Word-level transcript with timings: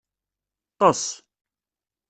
Ṭṭes. 0.77 1.03